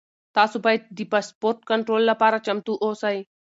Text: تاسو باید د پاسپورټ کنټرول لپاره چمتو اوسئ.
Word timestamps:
تاسو 0.35 0.55
باید 0.65 0.81
د 0.97 0.99
پاسپورټ 1.11 1.57
کنټرول 1.69 2.01
لپاره 2.11 2.43
چمتو 2.45 2.73
اوسئ. 2.85 3.17